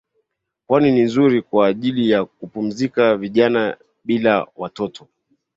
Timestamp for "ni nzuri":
0.91-1.41